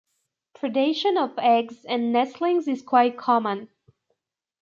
[0.57, 3.69] Predation of eggs and nestlings is quite common.